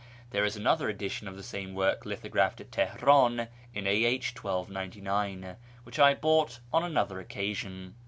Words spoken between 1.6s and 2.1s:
work